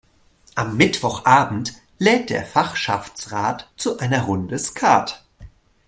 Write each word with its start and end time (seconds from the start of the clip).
Am 0.55 0.77
Mittwochabend 0.77 1.75
lädt 1.99 2.31
der 2.31 2.43
Fachschaftsrat 2.43 3.69
zu 3.77 3.99
einer 3.99 4.23
Runde 4.23 4.57
Skat. 4.57 5.23